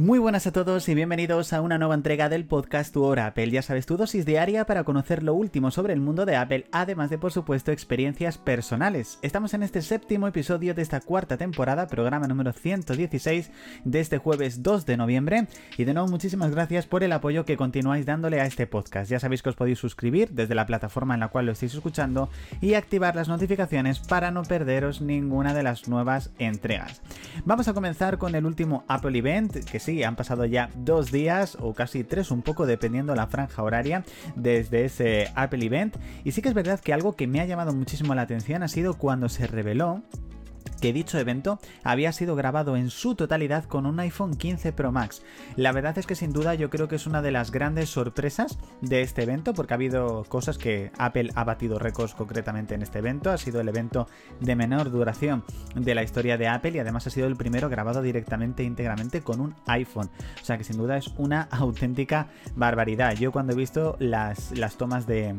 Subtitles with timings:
[0.00, 3.50] Muy buenas a todos y bienvenidos a una nueva entrega del podcast Tu Hora Apple.
[3.50, 7.10] Ya sabes, tu dosis diaria para conocer lo último sobre el mundo de Apple, además
[7.10, 9.18] de, por supuesto, experiencias personales.
[9.22, 13.50] Estamos en este séptimo episodio de esta cuarta temporada, programa número 116
[13.84, 15.48] de este jueves 2 de noviembre.
[15.76, 19.10] Y de nuevo, muchísimas gracias por el apoyo que continuáis dándole a este podcast.
[19.10, 22.30] Ya sabéis que os podéis suscribir desde la plataforma en la cual lo estáis escuchando
[22.60, 27.02] y activar las notificaciones para no perderos ninguna de las nuevas entregas.
[27.44, 31.56] Vamos a comenzar con el último Apple Event, que sí, han pasado ya dos días
[31.60, 34.04] o casi tres, un poco dependiendo la franja horaria
[34.36, 35.96] desde ese Apple Event.
[36.24, 38.68] Y sí que es verdad que algo que me ha llamado muchísimo la atención ha
[38.68, 40.02] sido cuando se reveló
[40.80, 45.22] que dicho evento había sido grabado en su totalidad con un iPhone 15 Pro Max.
[45.56, 48.58] La verdad es que sin duda yo creo que es una de las grandes sorpresas
[48.80, 52.98] de este evento porque ha habido cosas que Apple ha batido récords concretamente en este
[52.98, 53.30] evento.
[53.30, 54.08] Ha sido el evento
[54.40, 58.02] de menor duración de la historia de Apple y además ha sido el primero grabado
[58.02, 60.10] directamente íntegramente con un iPhone.
[60.40, 63.14] O sea que sin duda es una auténtica barbaridad.
[63.14, 65.34] Yo cuando he visto las, las tomas de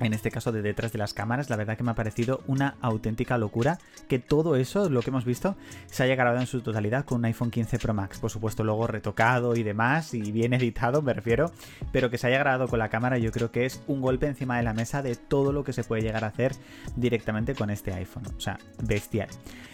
[0.00, 2.76] en este caso de detrás de las cámaras, la verdad que me ha parecido una
[2.80, 7.04] auténtica locura que todo eso, lo que hemos visto, se haya grabado en su totalidad
[7.04, 8.18] con un iPhone 15 Pro Max.
[8.18, 11.50] Por supuesto, luego retocado y demás, y bien editado, me refiero,
[11.92, 14.56] pero que se haya grabado con la cámara, yo creo que es un golpe encima
[14.56, 16.52] de la mesa de todo lo que se puede llegar a hacer
[16.96, 18.24] directamente con este iPhone.
[18.36, 19.28] O sea, bestial.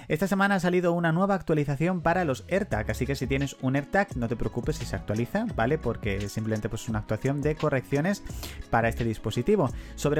[0.09, 3.77] Esta semana ha salido una nueva actualización para los AirTag, así que si tienes un
[3.77, 5.79] AirTag, no te preocupes si se actualiza, ¿vale?
[5.79, 8.23] Porque simplemente pues, es una actuación de correcciones
[8.69, 9.71] para este dispositivo.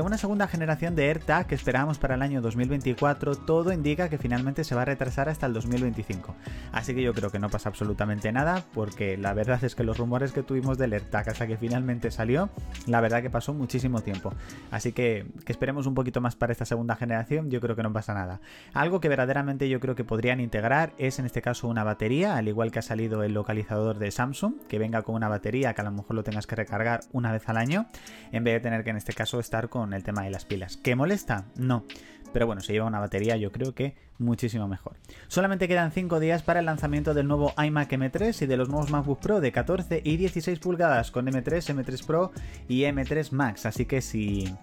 [0.01, 4.65] Una segunda generación de AirTag que esperamos para el año 2024, todo indica que finalmente
[4.65, 6.35] se va a retrasar hasta el 2025.
[6.73, 9.99] Así que yo creo que no pasa absolutamente nada, porque la verdad es que los
[9.99, 12.49] rumores que tuvimos del AirTag hasta que finalmente salió,
[12.87, 14.33] la verdad que pasó muchísimo tiempo.
[14.71, 17.93] Así que, que esperemos un poquito más para esta segunda generación, yo creo que no
[17.93, 18.41] pasa nada.
[18.73, 22.49] Algo que verdaderamente yo creo que podrían integrar es en este caso una batería, al
[22.49, 25.85] igual que ha salido el localizador de Samsung, que venga con una batería que a
[25.85, 27.87] lo mejor lo tengas que recargar una vez al año,
[28.31, 30.77] en vez de tener que en este caso estar con el tema de las pilas.
[30.77, 31.47] ¿Qué molesta?
[31.57, 31.85] No.
[32.33, 34.97] Pero bueno, si lleva una batería yo creo que muchísimo mejor.
[35.29, 38.91] Solamente quedan 5 días para el lanzamiento del nuevo iMac M3 y de los nuevos
[38.91, 42.33] MacBook Pro de 14 y 16 pulgadas con M3, M3 Pro
[42.69, 43.67] y M3 Max.
[43.67, 44.55] Así que si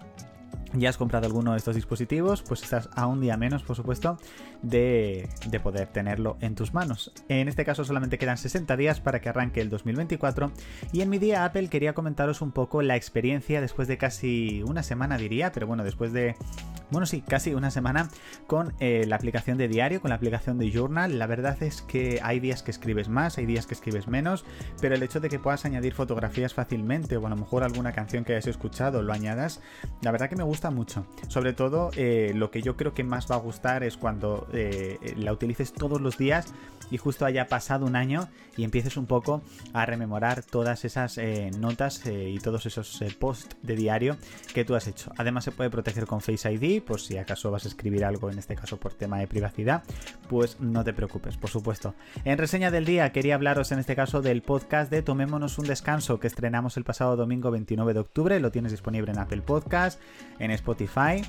[0.74, 4.18] ya has comprado alguno de estos dispositivos, pues estás a un día menos, por supuesto,
[4.62, 5.28] de,
[5.62, 7.12] poder tenerlo en tus manos.
[7.28, 10.52] En este caso solamente quedan 60 días para que arranque el 2024
[10.92, 14.82] y en mi día Apple quería comentaros un poco la experiencia después de casi una
[14.82, 16.36] semana diría, pero bueno, después de
[16.90, 18.08] bueno, sí, casi una semana
[18.48, 21.20] con eh, la aplicación de diario, con la aplicación de Journal.
[21.20, 24.44] La verdad es que hay días que escribes más, hay días que escribes menos,
[24.80, 28.24] pero el hecho de que puedas añadir fotografías fácilmente o a lo mejor alguna canción
[28.24, 29.60] que hayas escuchado lo añadas,
[30.02, 31.06] la verdad que me gusta mucho.
[31.28, 35.14] Sobre todo, eh, lo que yo creo que más va a gustar es cuando eh,
[35.16, 36.52] la utilices todos los días
[36.90, 39.42] y justo haya pasado un año y empieces un poco
[39.72, 41.18] a rememorar todas esas
[41.58, 44.16] notas y todos esos posts de diario
[44.54, 45.12] que tú has hecho.
[45.16, 48.38] Además se puede proteger con Face ID por si acaso vas a escribir algo, en
[48.38, 49.82] este caso por tema de privacidad,
[50.28, 51.94] pues no te preocupes, por supuesto.
[52.24, 56.20] En reseña del día quería hablaros en este caso del podcast de Tomémonos un descanso
[56.20, 60.00] que estrenamos el pasado domingo 29 de octubre, lo tienes disponible en Apple Podcast,
[60.38, 61.22] en Spotify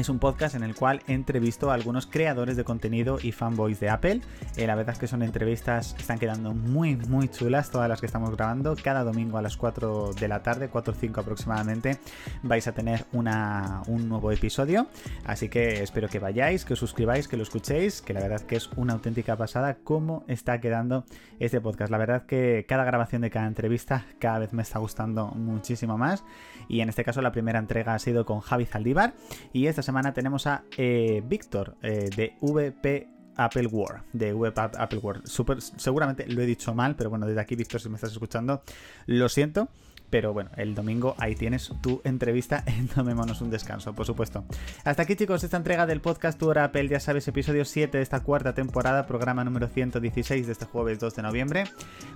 [0.00, 3.88] es un podcast en el cual entrevisto a algunos creadores de contenido y fanboys de
[3.88, 4.20] Apple.
[4.56, 8.06] Eh, la verdad es que son entrevistas, están quedando muy, muy chulas todas las que
[8.06, 8.76] estamos grabando.
[8.80, 11.98] Cada domingo a las 4 de la tarde, 4 o 5 aproximadamente,
[12.42, 14.86] vais a tener una, un nuevo episodio.
[15.24, 18.56] Así que espero que vayáis, que os suscribáis, que lo escuchéis, que la verdad que
[18.56, 21.04] es una auténtica pasada cómo está quedando
[21.40, 21.90] este podcast.
[21.90, 26.24] La verdad que cada grabación de cada entrevista cada vez me está gustando muchísimo más.
[26.68, 29.14] Y en este caso la primera entrega ha sido con Javi Zaldívar
[29.52, 34.98] y esta semana tenemos a eh, Víctor eh, de VP Apple War, de VP Apple
[34.98, 35.22] War.
[35.24, 38.62] Super, seguramente lo he dicho mal, pero bueno, desde aquí, Víctor, si me estás escuchando,
[39.06, 39.70] lo siento.
[40.10, 44.44] Pero bueno, el domingo ahí tienes tu entrevista en Tomémonos un descanso, por supuesto.
[44.84, 48.02] Hasta aquí, chicos, esta entrega del podcast Tu Hora Apple, ya sabes, episodio 7 de
[48.02, 51.64] esta cuarta temporada, programa número 116 de este jueves 2 de noviembre.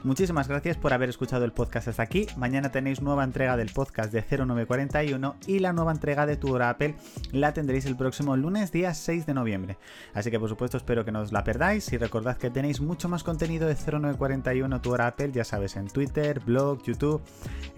[0.04, 2.26] Muchísimas gracias por haber escuchado el podcast hasta aquí.
[2.36, 6.70] Mañana tenéis nueva entrega del podcast de 0941 y la nueva entrega de Tu Hora
[6.70, 6.94] Apple
[7.32, 9.76] la tendréis el próximo lunes, día 6 de noviembre.
[10.14, 13.08] Así que, por supuesto, espero que no os la perdáis y recordad que tenéis mucho
[13.08, 17.22] más contenido de 0941 Tu Hora Apple, ya sabes, en Twitter, blog, YouTube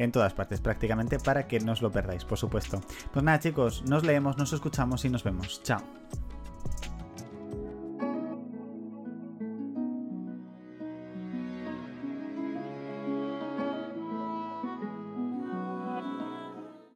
[0.04, 2.80] en todas partes prácticamente para que no os lo perdáis, por supuesto.
[3.12, 5.62] Pues nada chicos, nos leemos, nos escuchamos y nos vemos.
[5.62, 5.82] Chao.